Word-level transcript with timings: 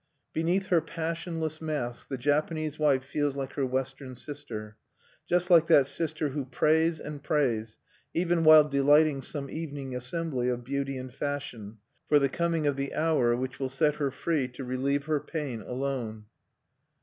Beneath 0.33 0.69
her 0.69 0.81
passionless 0.81 1.61
mask 1.61 2.07
the 2.09 2.17
Japanese 2.17 2.79
wife 2.79 3.03
feels 3.03 3.35
like 3.35 3.53
her 3.53 3.67
Western 3.67 4.15
sister, 4.15 4.75
just 5.27 5.51
like 5.51 5.67
that 5.67 5.85
sister 5.85 6.29
who 6.29 6.43
prays 6.45 6.99
and 6.99 7.21
prays, 7.23 7.77
even 8.11 8.43
while 8.43 8.63
delighting 8.67 9.21
some 9.21 9.47
evening 9.47 9.95
assembly 9.95 10.49
of 10.49 10.63
beauty 10.63 10.97
and 10.97 11.13
fashion, 11.13 11.77
for 12.09 12.17
the 12.17 12.29
coming 12.29 12.65
of 12.65 12.77
the 12.77 12.95
hour 12.95 13.35
which 13.35 13.59
will 13.59 13.69
set 13.69 13.97
her 13.97 14.09
free 14.09 14.47
to 14.47 14.63
relieve 14.63 15.05
her 15.05 15.19
pain 15.19 15.61
alone. 15.61 16.25